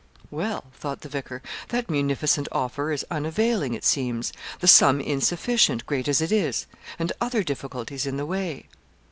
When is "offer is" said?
2.51-3.05